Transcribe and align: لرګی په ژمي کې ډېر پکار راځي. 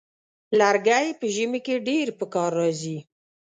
لرګی 0.59 1.07
په 1.19 1.25
ژمي 1.35 1.59
کې 1.65 1.75
ډېر 1.87 2.07
پکار 2.19 2.51
راځي. 2.59 2.97